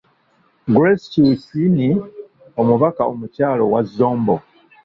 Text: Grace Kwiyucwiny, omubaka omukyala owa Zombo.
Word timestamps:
Grace 0.75 1.05
Kwiyucwiny, 1.11 1.87
omubaka 2.59 3.01
omukyala 3.11 3.61
owa 3.67 3.81
Zombo. 3.95 4.35